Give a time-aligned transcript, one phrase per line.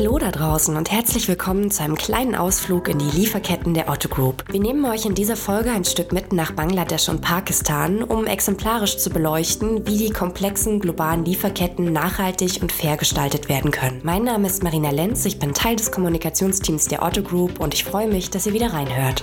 [0.00, 4.08] Hallo da draußen und herzlich willkommen zu einem kleinen Ausflug in die Lieferketten der Otto
[4.08, 4.44] Group.
[4.50, 8.96] Wir nehmen euch in dieser Folge ein Stück mit nach Bangladesch und Pakistan, um exemplarisch
[8.96, 14.00] zu beleuchten, wie die komplexen globalen Lieferketten nachhaltig und fair gestaltet werden können.
[14.02, 17.84] Mein Name ist Marina Lenz, ich bin Teil des Kommunikationsteams der Otto Group und ich
[17.84, 19.22] freue mich, dass ihr wieder reinhört.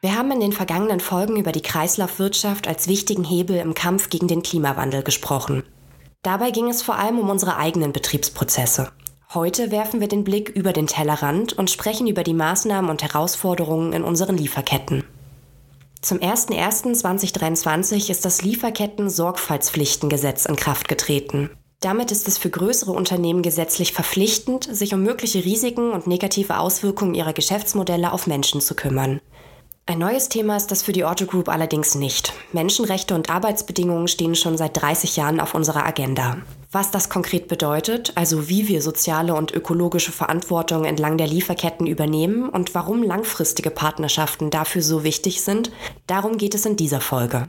[0.00, 4.26] Wir haben in den vergangenen Folgen über die Kreislaufwirtschaft als wichtigen Hebel im Kampf gegen
[4.26, 5.62] den Klimawandel gesprochen.
[6.22, 8.92] Dabei ging es vor allem um unsere eigenen Betriebsprozesse.
[9.32, 13.94] Heute werfen wir den Blick über den Tellerrand und sprechen über die Maßnahmen und Herausforderungen
[13.94, 15.04] in unseren Lieferketten.
[16.02, 21.48] Zum 01.01.2023 ist das Lieferketten-Sorgfaltspflichtengesetz in Kraft getreten.
[21.80, 27.14] Damit ist es für größere Unternehmen gesetzlich verpflichtend, sich um mögliche Risiken und negative Auswirkungen
[27.14, 29.22] ihrer Geschäftsmodelle auf Menschen zu kümmern.
[29.86, 32.32] Ein neues Thema ist das für die Otto Group allerdings nicht.
[32.52, 36.38] Menschenrechte und Arbeitsbedingungen stehen schon seit 30 Jahren auf unserer Agenda.
[36.70, 42.48] Was das konkret bedeutet, also wie wir soziale und ökologische Verantwortung entlang der Lieferketten übernehmen
[42.48, 45.72] und warum langfristige Partnerschaften dafür so wichtig sind,
[46.06, 47.48] darum geht es in dieser Folge.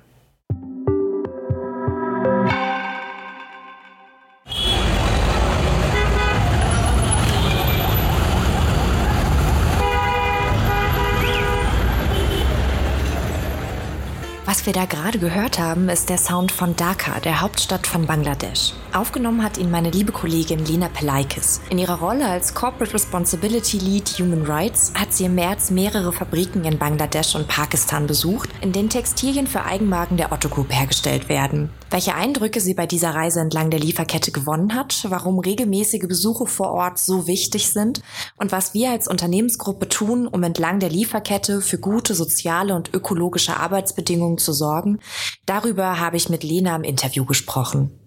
[14.62, 18.74] Was wir da gerade gehört haben, ist der Sound von Dhaka, der Hauptstadt von Bangladesch.
[18.94, 21.62] Aufgenommen hat ihn meine liebe Kollegin Lena Pelaikis.
[21.72, 26.64] In ihrer Rolle als Corporate Responsibility Lead Human Rights hat sie im März mehrere Fabriken
[26.64, 31.72] in Bangladesch und Pakistan besucht, in denen Textilien für Eigenmarken der Otto Group hergestellt werden.
[31.92, 36.72] Welche Eindrücke sie bei dieser Reise entlang der Lieferkette gewonnen hat, warum regelmäßige Besuche vor
[36.72, 38.02] Ort so wichtig sind
[38.38, 43.58] und was wir als Unternehmensgruppe tun, um entlang der Lieferkette für gute soziale und ökologische
[43.58, 45.00] Arbeitsbedingungen zu sorgen,
[45.46, 48.01] darüber habe ich mit Lena im Interview gesprochen.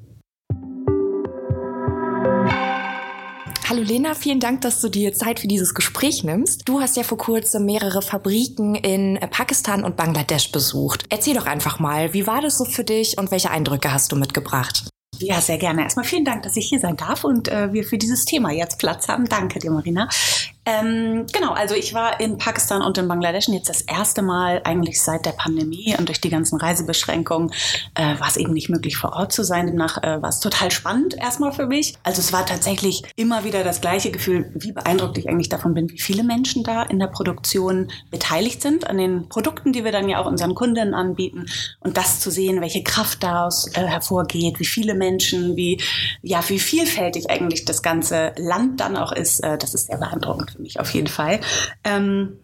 [3.66, 6.68] Hallo Lena, vielen Dank, dass du dir Zeit für dieses Gespräch nimmst.
[6.68, 11.06] Du hast ja vor kurzem mehrere Fabriken in Pakistan und Bangladesch besucht.
[11.08, 14.16] Erzähl doch einfach mal, wie war das so für dich und welche Eindrücke hast du
[14.16, 14.90] mitgebracht?
[15.18, 15.82] Ja, sehr gerne.
[15.82, 18.78] Erstmal vielen Dank, dass ich hier sein darf und äh, wir für dieses Thema jetzt
[18.78, 19.24] Platz haben.
[19.30, 20.10] Danke dir, Marina.
[20.66, 25.02] Ähm, genau, also ich war in Pakistan und in Bangladesch jetzt das erste Mal eigentlich
[25.02, 27.52] seit der Pandemie und durch die ganzen Reisebeschränkungen
[27.94, 29.66] äh, war es eben nicht möglich vor Ort zu sein.
[29.66, 31.94] Demnach äh, war es total spannend erstmal für mich.
[32.02, 35.90] Also es war tatsächlich immer wieder das gleiche Gefühl, wie beeindruckt ich eigentlich davon bin,
[35.90, 40.08] wie viele Menschen da in der Produktion beteiligt sind an den Produkten, die wir dann
[40.08, 41.44] ja auch unseren Kunden anbieten
[41.80, 45.82] und das zu sehen, welche Kraft daraus äh, hervorgeht, wie viele Menschen, wie
[46.22, 50.53] ja, wie vielfältig eigentlich das ganze Land dann auch ist, äh, das ist sehr beeindruckend
[50.54, 51.40] für mich auf jeden Fall.
[51.82, 52.38] Ähm,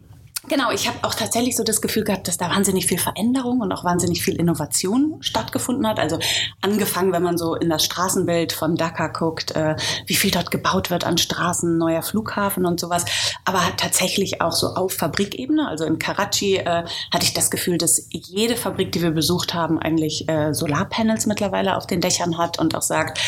[0.49, 3.73] Genau, ich habe auch tatsächlich so das Gefühl gehabt, dass da wahnsinnig viel Veränderung und
[3.73, 5.99] auch wahnsinnig viel Innovation stattgefunden hat.
[5.99, 6.19] Also
[6.63, 10.91] angefangen, wenn man so in das Straßenbild von Dhaka guckt, äh, wie viel dort gebaut
[10.91, 13.05] wird an Straßen, neuer Flughafen und sowas.
[13.45, 15.69] Aber tatsächlich auch so auf Fabrikebene.
[15.69, 19.79] Also in Karachi äh, hatte ich das Gefühl, dass jede Fabrik, die wir besucht haben,
[19.79, 23.21] eigentlich äh, Solarpanels mittlerweile auf den Dächern hat und auch sagt,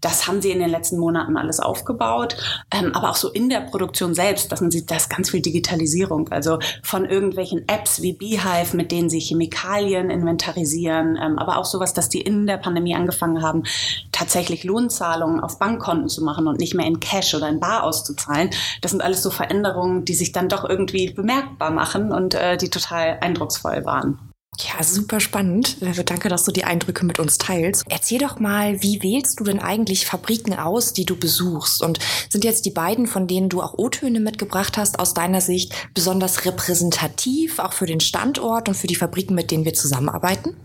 [0.00, 2.36] das haben sie in den letzten Monaten alles aufgebaut.
[2.70, 5.40] Ähm, aber auch so in der Produktion selbst, dass man sieht, da ist ganz viel
[5.40, 6.28] Digitalisierung.
[6.28, 11.92] Also von irgendwelchen Apps wie Beehive, mit denen sie Chemikalien inventarisieren, ähm, aber auch sowas,
[11.92, 13.64] dass die in der Pandemie angefangen haben,
[14.12, 18.50] tatsächlich Lohnzahlungen auf Bankkonten zu machen und nicht mehr in Cash oder in Bar auszuzahlen.
[18.80, 22.70] Das sind alles so Veränderungen, die sich dann doch irgendwie bemerkbar machen und äh, die
[22.70, 24.27] total eindrucksvoll waren.
[24.60, 25.80] Ja, super spannend.
[25.82, 27.84] Äh, danke, dass du die Eindrücke mit uns teilst.
[27.88, 31.82] Erzähl doch mal, wie wählst du denn eigentlich Fabriken aus, die du besuchst?
[31.82, 35.72] Und sind jetzt die beiden, von denen du auch O-Töne mitgebracht hast, aus deiner Sicht
[35.94, 40.56] besonders repräsentativ, auch für den Standort und für die Fabriken, mit denen wir zusammenarbeiten?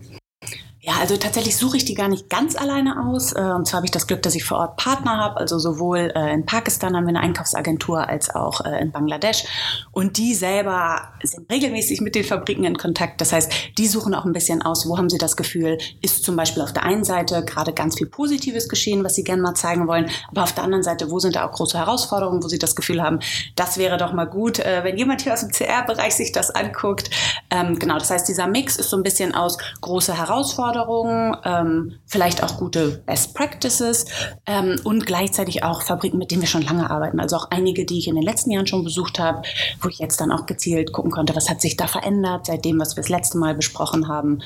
[0.86, 3.32] Ja, also tatsächlich suche ich die gar nicht ganz alleine aus.
[3.32, 5.38] Äh, und zwar habe ich das Glück, dass ich vor Ort Partner habe.
[5.38, 9.44] Also sowohl äh, in Pakistan haben wir eine Einkaufsagentur als auch äh, in Bangladesch.
[9.92, 13.22] Und die selber sind regelmäßig mit den Fabriken in Kontakt.
[13.22, 16.36] Das heißt, die suchen auch ein bisschen aus, wo haben sie das Gefühl, ist zum
[16.36, 19.88] Beispiel auf der einen Seite gerade ganz viel Positives geschehen, was sie gerne mal zeigen
[19.88, 20.10] wollen.
[20.32, 23.02] Aber auf der anderen Seite, wo sind da auch große Herausforderungen, wo sie das Gefühl
[23.02, 23.20] haben,
[23.56, 27.08] das wäre doch mal gut, wenn jemand hier aus dem CR-Bereich sich das anguckt.
[27.50, 31.98] Ähm, genau, das heißt, dieser Mix ist so ein bisschen aus große Herausforderungen Herausforderungen, ähm,
[32.06, 34.06] vielleicht auch gute Best Practices
[34.46, 37.20] ähm, und gleichzeitig auch Fabriken, mit denen wir schon lange arbeiten.
[37.20, 39.42] Also auch einige, die ich in den letzten Jahren schon besucht habe,
[39.80, 42.78] wo ich jetzt dann auch gezielt gucken konnte, was hat sich da verändert seit dem,
[42.78, 44.40] was wir das letzte Mal besprochen haben.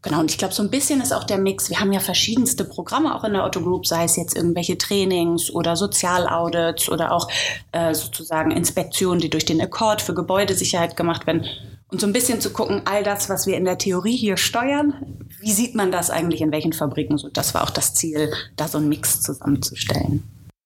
[0.00, 1.70] Genau, und ich glaube, so ein bisschen ist auch der Mix.
[1.70, 5.50] Wir haben ja verschiedenste Programme auch in der Otto Group, sei es jetzt irgendwelche Trainings
[5.50, 7.28] oder Sozialaudits oder auch
[7.72, 11.46] äh, sozusagen Inspektionen, die durch den Accord für Gebäudesicherheit gemacht werden
[11.90, 15.27] und so ein bisschen zu gucken, all das, was wir in der Theorie hier steuern,
[15.40, 17.18] wie sieht man das eigentlich in welchen Fabriken?
[17.18, 20.22] So, das war auch das Ziel, da so einen Mix zusammenzustellen.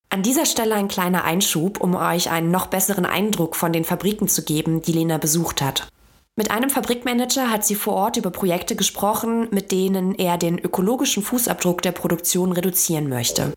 [0.09, 4.27] An dieser Stelle ein kleiner Einschub, um euch einen noch besseren Eindruck von den Fabriken
[4.27, 5.87] zu geben, die Lena besucht hat.
[6.35, 11.23] Mit einem Fabrikmanager hat sie vor Ort über Projekte gesprochen, mit denen er den ökologischen
[11.23, 13.53] Fußabdruck der Produktion reduzieren möchte.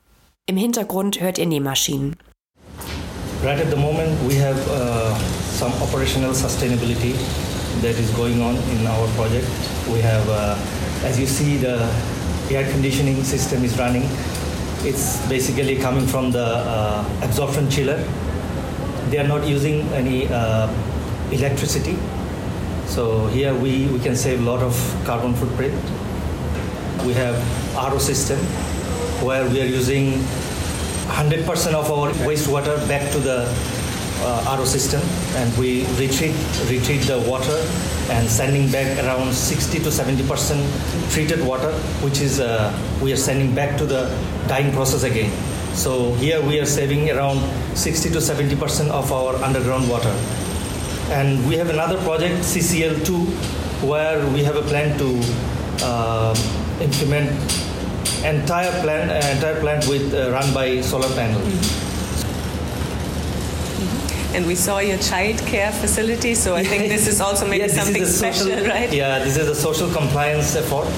[0.47, 2.17] Im Hintergrund hört ihr Nähmaschinen.
[3.43, 5.15] Right at the moment we have uh,
[5.59, 7.15] some operational sustainability
[7.83, 9.47] that is going on in our project.
[9.93, 10.57] We have, uh,
[11.05, 11.79] as you see, the
[12.51, 14.09] air conditioning system is running
[14.85, 17.97] It's basically coming from the uh, absorption chiller.
[19.11, 20.69] They are not using any uh,
[21.33, 21.99] electricity.
[22.87, 25.75] So here we, we can save a lot of carbon footprint.
[27.05, 27.35] We have
[27.75, 28.39] RO system
[29.27, 30.13] where we are using
[31.09, 33.49] 100% of our wastewater back to the
[34.23, 35.03] uh, RO system
[35.37, 36.35] and we retreat,
[36.69, 37.59] retreat the water
[38.11, 40.63] and sending back around 60 to 70 percent
[41.13, 41.73] treated water,
[42.03, 42.73] which is uh,
[43.03, 44.09] we are sending back to the
[44.49, 45.31] dyeing process again.
[45.75, 47.41] So here we are saving around
[47.77, 50.15] 60 to 70 percent of our underground water.
[51.11, 55.21] And we have another project, CCL2, where we have a plan to
[55.83, 56.35] uh,
[56.81, 57.31] implement
[58.25, 61.41] entire plant, uh, entire plant with uh, run by solar panel.
[61.41, 61.86] Mm-hmm
[64.37, 66.35] and we saw your child care facility.
[66.35, 68.93] So I think this is also maybe yeah, something special, social, right?
[68.93, 70.89] Yeah, this is a social compliance effort.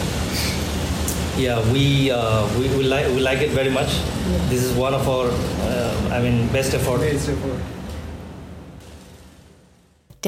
[1.39, 3.95] Yeah, we uh, we, we like we like it very much.
[3.95, 4.49] Yeah.
[4.51, 6.99] This is one of our, uh, I mean, best effort.
[7.01, 7.78] Best effort.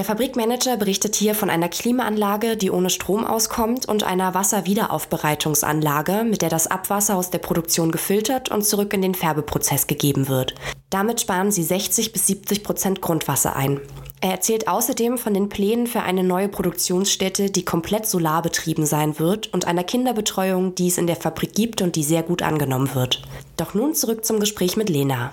[0.01, 6.41] Der Fabrikmanager berichtet hier von einer Klimaanlage, die ohne Strom auskommt und einer Wasserwiederaufbereitungsanlage, mit
[6.41, 10.55] der das Abwasser aus der Produktion gefiltert und zurück in den Färbeprozess gegeben wird.
[10.89, 13.79] Damit sparen sie 60 bis 70 Prozent Grundwasser ein.
[14.23, 19.53] Er erzählt außerdem von den Plänen für eine neue Produktionsstätte, die komplett solarbetrieben sein wird
[19.53, 23.21] und einer Kinderbetreuung, die es in der Fabrik gibt und die sehr gut angenommen wird.
[23.59, 25.31] Doch nun zurück zum Gespräch mit Lena.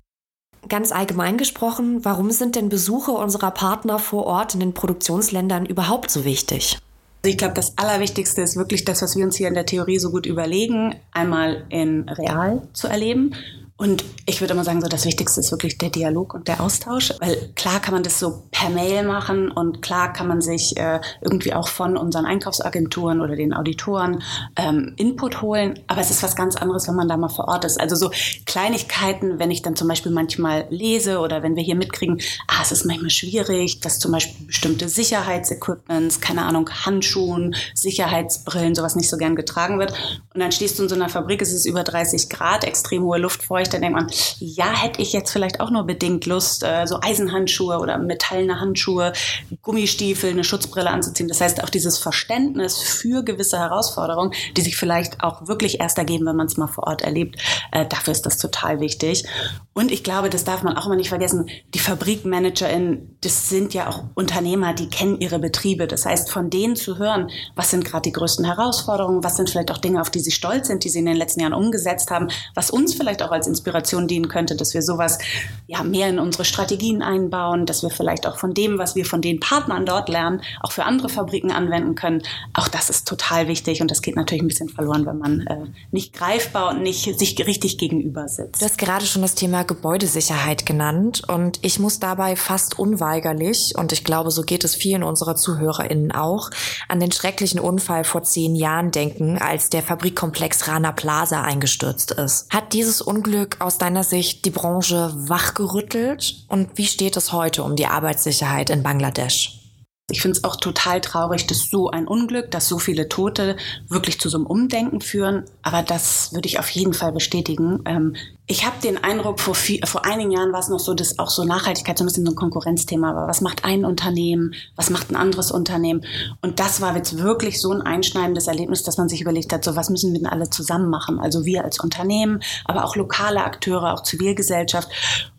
[0.68, 6.12] Ganz allgemein gesprochen, warum sind denn Besuche unserer Partner vor Ort in den Produktionsländern überhaupt
[6.12, 6.80] so wichtig?
[7.26, 10.12] Ich glaube, das Allerwichtigste ist wirklich das, was wir uns hier in der Theorie so
[10.12, 13.34] gut überlegen, einmal in real zu erleben
[13.80, 17.14] und ich würde immer sagen, so das Wichtigste ist wirklich der Dialog und der Austausch,
[17.20, 21.00] weil klar kann man das so per Mail machen und klar kann man sich äh,
[21.22, 24.24] irgendwie auch von unseren Einkaufsagenturen oder den Auditoren
[24.56, 27.66] ähm, Input holen, aber es ist was ganz anderes, wenn man da mal vor Ort
[27.66, 27.80] ist.
[27.80, 28.10] Also so
[28.48, 32.72] Kleinigkeiten, wenn ich dann zum Beispiel manchmal lese oder wenn wir hier mitkriegen, ah, es
[32.72, 39.18] ist manchmal schwierig, dass zum Beispiel bestimmte Sicherheitsequipments, keine Ahnung, Handschuhen, Sicherheitsbrillen, sowas nicht so
[39.18, 39.94] gern getragen wird.
[40.34, 43.20] Und dann stehst du in so einer Fabrik, es ist über 30 Grad, extrem hohe
[43.20, 44.10] Luftfeuchtigkeit euch, dann denkt man,
[44.40, 49.14] ja, hätte ich jetzt vielleicht auch nur bedingt Lust, äh, so Eisenhandschuhe oder metallene Handschuhe,
[49.62, 51.28] Gummistiefel, eine Schutzbrille anzuziehen.
[51.28, 56.26] Das heißt, auch dieses Verständnis für gewisse Herausforderungen, die sich vielleicht auch wirklich erst ergeben,
[56.26, 57.40] wenn man es mal vor Ort erlebt,
[57.72, 59.26] äh, dafür ist das total wichtig.
[59.74, 63.90] Und ich glaube, das darf man auch immer nicht vergessen, die FabrikmanagerInnen, das sind ja
[63.90, 65.88] auch Unternehmer, die kennen ihre Betriebe.
[65.88, 69.72] Das heißt, von denen zu hören, was sind gerade die größten Herausforderungen, was sind vielleicht
[69.72, 72.30] auch Dinge, auf die sie stolz sind, die sie in den letzten Jahren umgesetzt haben,
[72.56, 75.18] was uns vielleicht auch als Inspiration dienen könnte, dass wir sowas
[75.66, 79.22] ja mehr in unsere Strategien einbauen, dass wir vielleicht auch von dem, was wir von
[79.22, 82.22] den Partnern dort lernen, auch für andere Fabriken anwenden können.
[82.54, 85.66] Auch das ist total wichtig und das geht natürlich ein bisschen verloren, wenn man äh,
[85.92, 88.62] nicht greifbar und nicht sich richtig gegenüber sitzt.
[88.62, 93.92] Du hast gerade schon das Thema Gebäudesicherheit genannt und ich muss dabei fast unweigerlich und
[93.92, 96.50] ich glaube, so geht es vielen unserer ZuhörerInnen auch,
[96.88, 102.52] an den schrecklichen Unfall vor zehn Jahren denken, als der Fabrikkomplex Rana Plaza eingestürzt ist.
[102.52, 106.44] Hat dieses Unglück Unglück aus deiner Sicht die Branche wachgerüttelt?
[106.48, 109.67] Und wie steht es heute um die Arbeitssicherheit in Bangladesch?
[110.10, 113.58] Ich finde es auch total traurig, dass so ein Unglück, dass so viele Tote
[113.90, 115.44] wirklich zu so einem Umdenken führen.
[115.64, 117.82] Aber das würde ich auf jeden Fall bestätigen.
[117.84, 121.20] Ähm, ich habe den Eindruck, vor, viel, vor einigen Jahren war es noch so, dass
[121.20, 123.28] auch so Nachhaltigkeit so ein bisschen so ein Konkurrenzthema war.
[123.28, 124.54] Was macht ein Unternehmen?
[124.78, 126.06] Was macht ein anderes Unternehmen?
[126.42, 129.76] Und das war jetzt wirklich so ein einschneidendes Erlebnis, dass man sich überlegt hat, so
[129.76, 131.20] was müssen wir denn alle zusammen machen?
[131.20, 134.88] Also wir als Unternehmen, aber auch lokale Akteure, auch Zivilgesellschaft.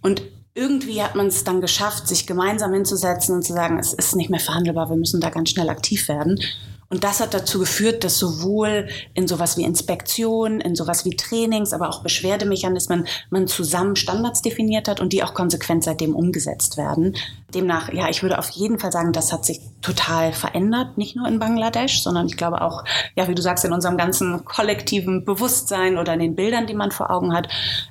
[0.02, 0.20] Und
[0.59, 4.29] irgendwie hat man es dann geschafft, sich gemeinsam hinzusetzen und zu sagen, es ist nicht
[4.29, 6.41] mehr verhandelbar, wir müssen da ganz schnell aktiv werden.
[6.91, 11.75] Und das hat dazu geführt, dass sowohl in sowas wie Inspektion, in sowas wie Trainings,
[11.75, 17.15] aber auch Beschwerdemechanismen man zusammen Standards definiert hat und die auch konsequent seitdem umgesetzt werden.
[17.55, 21.29] Demnach, ja, ich würde auf jeden Fall sagen, das hat sich total verändert, nicht nur
[21.29, 22.85] in Bangladesch, sondern ich glaube auch,
[23.17, 26.91] ja, wie du sagst, in unserem ganzen kollektiven Bewusstsein oder in den Bildern, die man
[26.91, 27.49] vor Augen hat.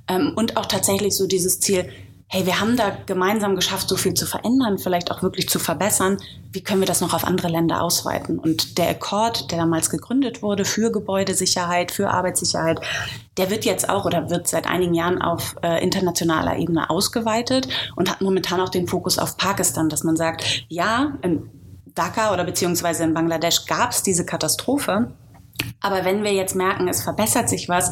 [0.08, 1.88] Ähm, und auch tatsächlich so dieses Ziel,
[2.30, 6.18] hey, wir haben da gemeinsam geschafft, so viel zu verändern, vielleicht auch wirklich zu verbessern.
[6.52, 8.38] Wie können wir das noch auf andere Länder ausweiten?
[8.38, 12.82] Und der Accord, der damals gegründet wurde für Gebäudesicherheit, für Arbeitssicherheit,
[13.38, 18.12] der wird jetzt auch oder wird seit einigen Jahren auf äh, internationaler Ebene ausgeweitet und
[18.12, 21.50] hat momentan auch den Fokus auf Pakistan, dass man sagt, ja, in
[21.96, 25.14] Dhaka oder beziehungsweise in Bangladesch gab es diese Katastrophe.
[25.80, 27.92] Aber wenn wir jetzt merken, es verbessert sich was,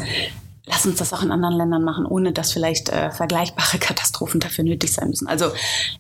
[0.68, 4.64] lass uns das auch in anderen Ländern machen, ohne dass vielleicht äh, vergleichbare Katastrophen dafür
[4.64, 5.28] nötig sein müssen.
[5.28, 5.52] Also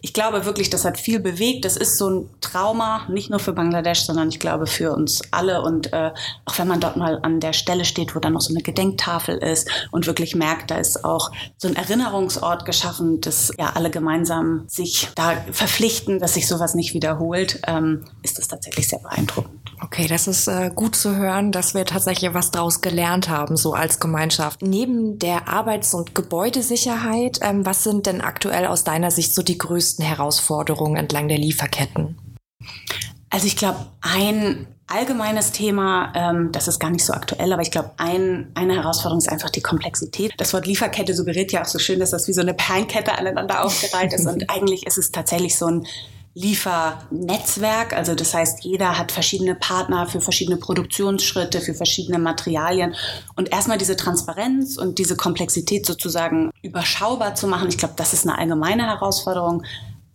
[0.02, 1.66] ich glaube wirklich, das hat viel bewegt.
[1.66, 5.62] Das ist so ein Trauma, nicht nur für Bangladesch, sondern ich glaube für uns alle.
[5.62, 6.12] Und äh,
[6.46, 9.38] auch wenn man dort mal an der Stelle steht, wo dann noch so eine Gedenktafel
[9.38, 14.66] ist und wirklich merkt, da ist auch so ein Erinnerungsort geschaffen, dass ja alle gemeinsam
[14.68, 19.65] sich da verpflichten, dass sich sowas nicht wiederholt, ähm, ist das tatsächlich sehr beeindruckend.
[19.82, 23.74] Okay, das ist äh, gut zu hören, dass wir tatsächlich was daraus gelernt haben, so
[23.74, 24.62] als Gemeinschaft.
[24.62, 29.58] Neben der Arbeits- und Gebäudesicherheit, ähm, was sind denn aktuell aus deiner Sicht so die
[29.58, 32.18] größten Herausforderungen entlang der Lieferketten?
[33.30, 37.72] Also ich glaube, ein allgemeines Thema, ähm, das ist gar nicht so aktuell, aber ich
[37.72, 40.34] glaube, ein, eine Herausforderung ist einfach die Komplexität.
[40.38, 43.66] Das Wort Lieferkette suggeriert ja auch so schön, dass das wie so eine Perlenkette aneinander
[43.66, 44.26] aufgereiht ist.
[44.28, 45.88] Und eigentlich ist es tatsächlich so ein
[46.36, 47.94] Liefernetzwerk.
[47.94, 52.94] Also das heißt, jeder hat verschiedene Partner für verschiedene Produktionsschritte, für verschiedene Materialien.
[53.36, 58.28] Und erstmal diese Transparenz und diese Komplexität sozusagen überschaubar zu machen, ich glaube, das ist
[58.28, 59.64] eine allgemeine Herausforderung.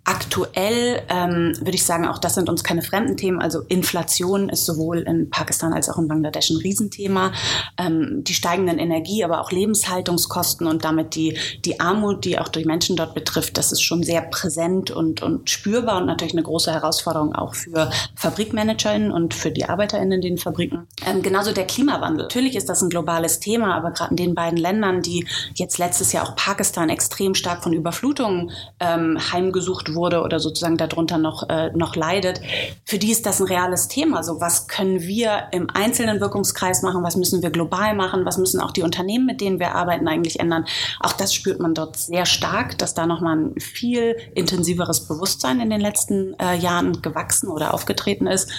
[0.05, 3.41] Aktuell ähm, würde ich sagen, auch das sind uns keine fremden Themen.
[3.41, 7.33] Also Inflation ist sowohl in Pakistan als auch in Bangladesch ein Riesenthema.
[7.79, 12.65] Ähm, die steigenden Energie, aber auch Lebenshaltungskosten und damit die, die Armut, die auch die
[12.65, 16.73] Menschen dort betrifft, das ist schon sehr präsent und, und spürbar und natürlich eine große
[16.73, 20.87] Herausforderung auch für FabrikmanagerInnen und für die ArbeiterInnen in den Fabriken.
[21.07, 22.25] Ähm, genauso der Klimawandel.
[22.25, 26.13] Natürlich ist das ein globales Thema, aber gerade in den beiden Ländern, die jetzt letztes
[26.13, 31.71] Jahr auch Pakistan extrem stark von Überflutungen ähm, heimgesucht wurde oder sozusagen darunter noch, äh,
[31.73, 32.41] noch leidet,
[32.85, 34.23] für die ist das ein reales Thema.
[34.23, 37.03] So, was können wir im einzelnen Wirkungskreis machen?
[37.03, 38.25] Was müssen wir global machen?
[38.25, 40.67] Was müssen auch die Unternehmen, mit denen wir arbeiten, eigentlich ändern?
[41.01, 45.71] Auch das spürt man dort sehr stark, dass da nochmal ein viel intensiveres Bewusstsein in
[45.71, 48.51] den letzten äh, Jahren gewachsen oder aufgetreten ist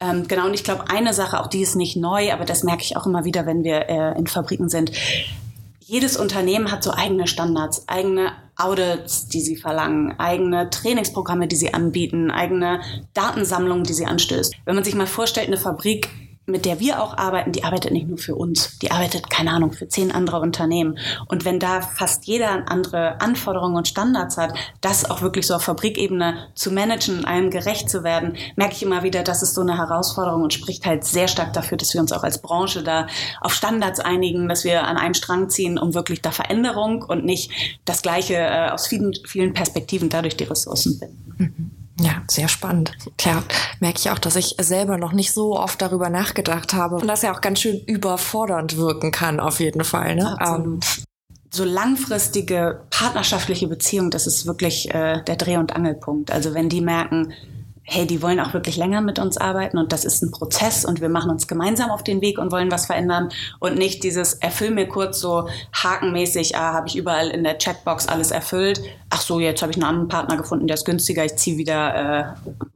[0.00, 2.82] ähm, genau, und ich glaube, eine Sache, auch die ist nicht neu, aber das merke
[2.82, 4.90] ich auch immer wieder, wenn wir äh, in Fabriken sind
[5.92, 11.74] jedes Unternehmen hat so eigene Standards, eigene Audits, die sie verlangen, eigene Trainingsprogramme, die sie
[11.74, 12.80] anbieten, eigene
[13.14, 14.54] Datensammlungen, die sie anstößt.
[14.64, 16.08] Wenn man sich mal vorstellt, eine Fabrik
[16.46, 19.72] mit der wir auch arbeiten, die arbeitet nicht nur für uns, die arbeitet, keine Ahnung,
[19.72, 20.98] für zehn andere Unternehmen.
[21.28, 25.62] Und wenn da fast jeder andere Anforderungen und Standards hat, das auch wirklich so auf
[25.62, 29.78] Fabrikebene zu managen, allem gerecht zu werden, merke ich immer wieder, das ist so eine
[29.78, 33.06] Herausforderung und spricht halt sehr stark dafür, dass wir uns auch als Branche da
[33.40, 37.52] auf Standards einigen, dass wir an einem Strang ziehen, um wirklich da Veränderung und nicht
[37.84, 41.34] das Gleiche äh, aus vielen, vielen Perspektiven dadurch die Ressourcen finden.
[41.38, 41.71] Mhm.
[42.02, 42.92] Ja, sehr spannend.
[43.16, 43.44] Klar,
[43.80, 47.22] merke ich auch, dass ich selber noch nicht so oft darüber nachgedacht habe und das
[47.22, 50.16] ja auch ganz schön überfordernd wirken kann, auf jeden Fall.
[50.16, 50.36] Ne?
[50.38, 50.66] Absolut.
[50.66, 50.80] Ähm,
[51.54, 56.30] so langfristige partnerschaftliche Beziehung, das ist wirklich äh, der Dreh- und Angelpunkt.
[56.30, 57.32] Also wenn die merken,
[57.84, 61.00] hey, die wollen auch wirklich länger mit uns arbeiten und das ist ein Prozess und
[61.00, 64.70] wir machen uns gemeinsam auf den Weg und wollen was verändern und nicht dieses erfüll
[64.70, 68.80] mir kurz so hakenmäßig, ah, habe ich überall in der Chatbox alles erfüllt.
[69.10, 71.94] Ach so, jetzt habe ich einen anderen Partner gefunden, der ist günstiger, ich ziehe wieder
[71.94, 72.24] äh,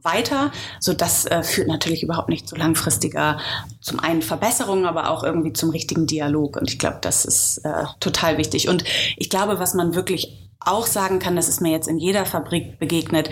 [0.02, 0.50] weiter.
[0.80, 3.38] So, das äh, führt natürlich überhaupt nicht zu langfristiger,
[3.80, 7.84] zum einen Verbesserung, aber auch irgendwie zum richtigen Dialog und ich glaube, das ist äh,
[8.00, 8.68] total wichtig.
[8.68, 8.84] Und
[9.16, 12.78] ich glaube, was man wirklich auch sagen kann, das ist mir jetzt in jeder Fabrik
[12.78, 13.30] begegnet.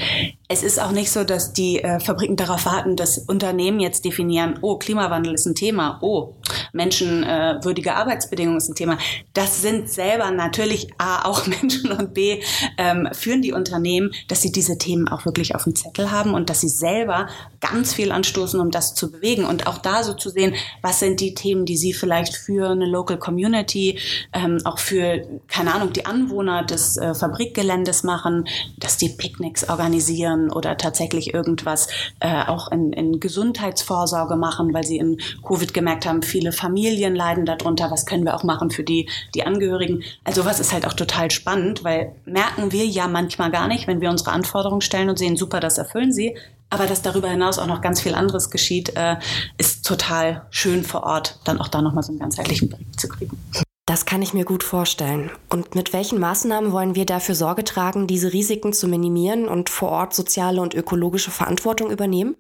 [0.49, 4.59] Es ist auch nicht so, dass die äh, Fabriken darauf warten, dass Unternehmen jetzt definieren,
[4.63, 6.35] oh, Klimawandel ist ein Thema, oh,
[6.73, 8.99] menschenwürdige Arbeitsbedingungen ist ein Thema.
[9.33, 12.43] Das sind selber natürlich A, auch Menschen und B,
[12.79, 16.51] ähm, führen die Unternehmen, dass sie diese Themen auch wirklich auf dem Zettel haben und
[16.51, 17.29] dass sie selber
[17.61, 19.45] ganz viel anstoßen, um das zu bewegen.
[19.45, 22.87] Und auch da so zu sehen, was sind die Themen, die sie vielleicht für eine
[22.87, 23.99] Local Community,
[24.33, 28.47] ähm, auch für, keine Ahnung, die Anwohner des äh, Fabrikgeländes machen,
[28.77, 31.89] dass die Picknicks organisieren oder tatsächlich irgendwas
[32.21, 37.47] äh, auch in, in Gesundheitsvorsorge machen, weil sie in Covid gemerkt haben, viele Familien leiden
[37.47, 37.91] darunter.
[37.91, 40.03] Was können wir auch machen für die, die Angehörigen?
[40.25, 44.01] Also was ist halt auch total spannend, weil merken wir ja manchmal gar nicht, wenn
[44.01, 46.37] wir unsere Anforderungen stellen und sehen, super, das erfüllen sie.
[46.71, 49.17] Aber dass darüber hinaus auch noch ganz viel anderes geschieht, äh,
[49.59, 53.39] ist total schön vor Ort, dann auch da nochmal so einen ganzheitlichen Blick zu kriegen.
[53.87, 55.31] Das kann ich mir gut vorstellen.
[55.51, 59.91] Und mit welchen Maßnahmen wollen wir dafür Sorge tragen, diese Risiken zu minimieren und vor
[59.91, 62.35] Ort soziale und ökologische Verantwortung übernehmen?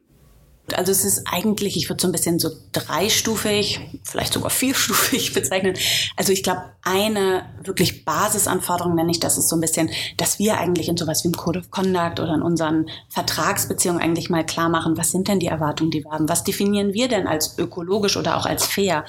[0.72, 5.74] Also es ist eigentlich, ich würde so ein bisschen so dreistufig, vielleicht sogar vierstufig bezeichnen.
[6.16, 10.58] Also ich glaube, eine wirklich Basisanforderung nenne ich das ist so ein bisschen, dass wir
[10.58, 14.68] eigentlich in sowas wie im Code of Conduct oder in unseren Vertragsbeziehungen eigentlich mal klar
[14.68, 16.28] machen, was sind denn die Erwartungen, die wir haben?
[16.28, 19.04] Was definieren wir denn als ökologisch oder auch als fair?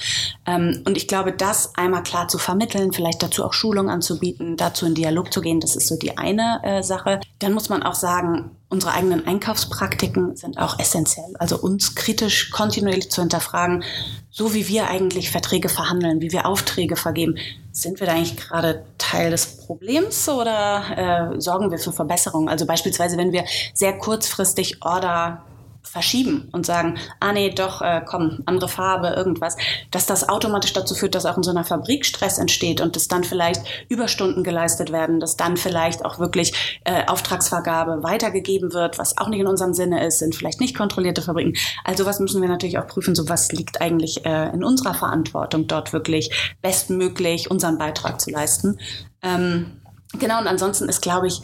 [0.45, 4.85] Ähm, und ich glaube, das einmal klar zu vermitteln, vielleicht dazu auch Schulung anzubieten, dazu
[4.85, 7.21] in Dialog zu gehen, das ist so die eine äh, Sache.
[7.39, 11.33] Dann muss man auch sagen, unsere eigenen Einkaufspraktiken sind auch essentiell.
[11.39, 13.85] Also uns kritisch kontinuierlich zu hinterfragen,
[14.29, 17.37] so wie wir eigentlich Verträge verhandeln, wie wir Aufträge vergeben,
[17.71, 22.49] sind wir da eigentlich gerade Teil des Problems oder äh, sorgen wir für Verbesserungen?
[22.49, 25.41] Also beispielsweise, wenn wir sehr kurzfristig Order
[25.85, 29.55] verschieben und sagen, ah nee, doch, äh, komm, andere Farbe, irgendwas,
[29.91, 33.07] dass das automatisch dazu führt, dass auch in so einer Fabrik Stress entsteht und dass
[33.07, 39.17] dann vielleicht Überstunden geleistet werden, dass dann vielleicht auch wirklich äh, Auftragsvergabe weitergegeben wird, was
[39.17, 41.53] auch nicht in unserem Sinne ist, sind vielleicht nicht kontrollierte Fabriken.
[41.83, 45.67] Also was müssen wir natürlich auch prüfen, so was liegt eigentlich äh, in unserer Verantwortung,
[45.67, 48.79] dort wirklich bestmöglich unseren Beitrag zu leisten.
[49.21, 49.81] Ähm,
[50.19, 51.41] genau, und ansonsten ist, glaube ich,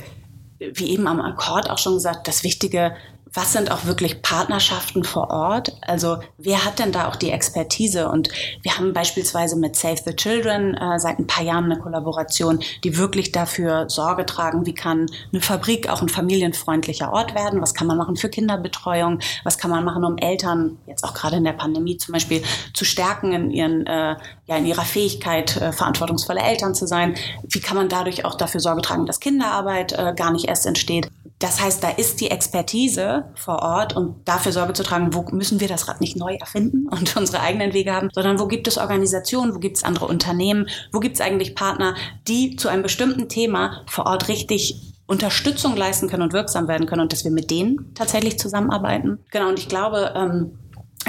[0.60, 2.96] wie eben am Akkord auch schon gesagt, das Wichtige,
[3.34, 5.78] was sind auch wirklich Partnerschaften vor Ort?
[5.82, 8.10] Also wer hat denn da auch die Expertise?
[8.10, 8.30] Und
[8.62, 12.98] wir haben beispielsweise mit Save the Children äh, seit ein paar Jahren eine Kollaboration, die
[12.98, 17.62] wirklich dafür Sorge tragen, wie kann eine Fabrik auch ein familienfreundlicher Ort werden?
[17.62, 19.20] Was kann man machen für Kinderbetreuung?
[19.46, 22.84] Was kann man machen, um Eltern jetzt auch gerade in der Pandemie zum Beispiel zu
[22.84, 24.16] stärken in ihren äh,
[24.48, 27.16] ja in ihrer Fähigkeit äh, verantwortungsvolle Eltern zu sein?
[27.48, 31.10] Wie kann man dadurch auch dafür Sorge tragen, dass Kinderarbeit äh, gar nicht erst entsteht?
[31.42, 35.60] Das heißt, da ist die Expertise vor Ort und dafür Sorge zu tragen, wo müssen
[35.60, 38.78] wir das Rad nicht neu erfinden und unsere eigenen Wege haben, sondern wo gibt es
[38.78, 41.96] Organisationen, wo gibt es andere Unternehmen, wo gibt es eigentlich Partner,
[42.28, 47.02] die zu einem bestimmten Thema vor Ort richtig Unterstützung leisten können und wirksam werden können
[47.02, 49.20] und dass wir mit denen tatsächlich zusammenarbeiten.
[49.32, 50.58] Genau, und ich glaube, ähm,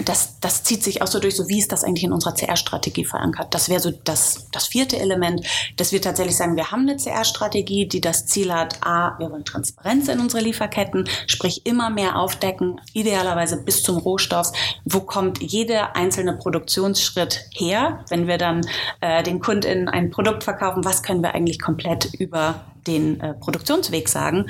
[0.05, 3.05] das, das zieht sich auch so durch, so wie ist das eigentlich in unserer CR-Strategie
[3.05, 3.55] verankert.
[3.55, 5.47] Das wäre so das, das vierte Element,
[5.77, 9.45] dass wir tatsächlich sagen, wir haben eine CR-Strategie, die das Ziel hat, a, wir wollen
[9.45, 14.53] Transparenz in unsere Lieferketten, sprich immer mehr aufdecken, idealerweise bis zum Rohstoff.
[14.85, 18.63] Wo kommt jeder einzelne Produktionsschritt her, wenn wir dann
[19.01, 24.09] äh, den KundInnen ein Produkt verkaufen, was können wir eigentlich komplett über den äh, Produktionsweg
[24.09, 24.47] sagen?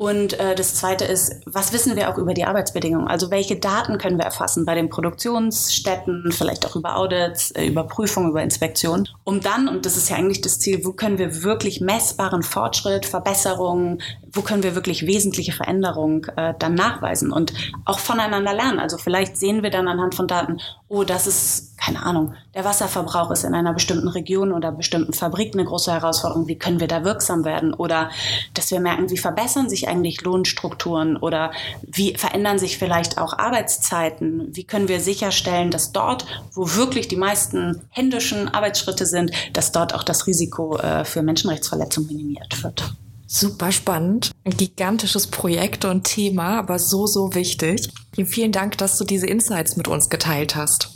[0.00, 3.06] Und äh, das Zweite ist, was wissen wir auch über die Arbeitsbedingungen?
[3.06, 7.84] Also welche Daten können wir erfassen bei den Produktionsstätten, vielleicht auch über Audits, äh, über
[7.84, 11.42] Prüfungen, über Inspektionen, um dann, und das ist ja eigentlich das Ziel, wo können wir
[11.42, 14.00] wirklich messbaren Fortschritt, Verbesserungen,
[14.32, 17.52] wo können wir wirklich wesentliche Veränderungen äh, dann nachweisen und
[17.84, 18.78] auch voneinander lernen.
[18.78, 23.30] Also vielleicht sehen wir dann anhand von Daten, oh, das ist, keine Ahnung, der Wasserverbrauch
[23.30, 27.04] ist in einer bestimmten Region oder bestimmten Fabrik eine große Herausforderung, wie können wir da
[27.04, 27.74] wirksam werden?
[27.74, 28.10] Oder
[28.54, 34.48] dass wir merken, wie verbessern sich eigentlich Lohnstrukturen oder wie verändern sich vielleicht auch Arbeitszeiten?
[34.54, 39.94] Wie können wir sicherstellen, dass dort, wo wirklich die meisten händischen Arbeitsschritte sind, dass dort
[39.94, 42.94] auch das Risiko äh, für Menschenrechtsverletzungen minimiert wird?
[43.32, 44.32] Super spannend.
[44.42, 47.88] Ein gigantisches Projekt und Thema, aber so, so wichtig.
[48.24, 50.92] Vielen Dank, dass du diese Insights mit uns geteilt hast.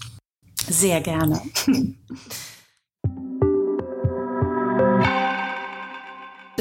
[0.68, 1.40] Sehr gerne.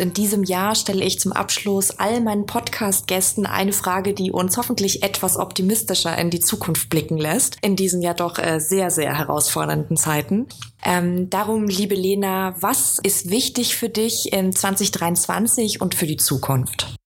[0.04, 5.02] In diesem Jahr stelle ich zum Abschluss all meinen Podcast-Gästen eine Frage, die uns hoffentlich
[5.02, 9.96] etwas optimistischer in die Zukunft blicken lässt, in diesen ja doch äh, sehr, sehr herausfordernden
[9.96, 10.48] Zeiten.
[10.84, 16.98] Ähm, darum, liebe Lena, was ist wichtig für dich in 2023 und für die Zukunft?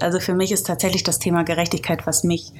[0.00, 2.50] Also für mich ist tatsächlich das Thema Gerechtigkeit, was mich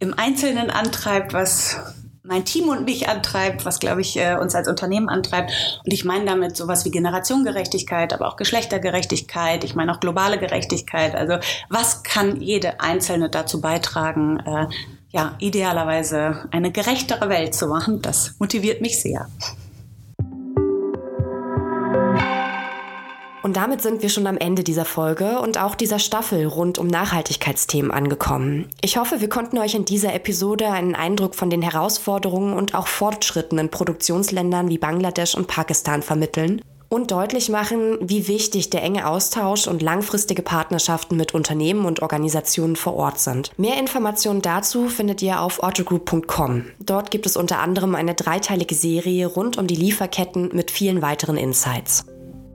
[0.00, 1.78] im Einzelnen antreibt, was
[2.24, 5.80] mein Team und mich antreibt, was, glaube ich, äh, uns als Unternehmen antreibt.
[5.84, 9.62] Und ich meine damit sowas wie Generationengerechtigkeit, aber auch Geschlechtergerechtigkeit.
[9.62, 11.14] Ich meine auch globale Gerechtigkeit.
[11.14, 11.36] Also
[11.68, 14.66] was kann jede Einzelne dazu beitragen, äh,
[15.10, 18.00] ja, idealerweise eine gerechtere Welt zu machen?
[18.00, 19.28] Das motiviert mich sehr.
[23.44, 26.86] Und damit sind wir schon am Ende dieser Folge und auch dieser Staffel rund um
[26.86, 28.70] Nachhaltigkeitsthemen angekommen.
[28.80, 32.86] Ich hoffe, wir konnten euch in dieser Episode einen Eindruck von den Herausforderungen und auch
[32.86, 39.06] Fortschritten in Produktionsländern wie Bangladesch und Pakistan vermitteln und deutlich machen, wie wichtig der enge
[39.06, 43.50] Austausch und langfristige Partnerschaften mit Unternehmen und Organisationen vor Ort sind.
[43.58, 46.64] Mehr Informationen dazu findet ihr auf autogroup.com.
[46.80, 51.36] Dort gibt es unter anderem eine dreiteilige Serie rund um die Lieferketten mit vielen weiteren
[51.36, 52.06] Insights.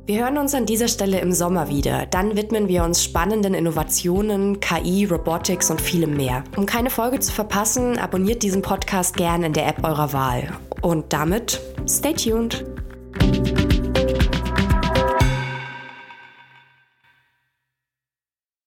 [0.10, 2.08] Wir hören uns an dieser Stelle im Sommer wieder.
[2.08, 6.44] Dann widmen wir uns spannenden Innovationen, KI, Robotics und vielem mehr.
[6.58, 10.52] Um keine Folge zu verpassen, abonniert diesen Podcast gern in der App eurer Wahl.
[10.82, 12.66] Und damit, stay tuned!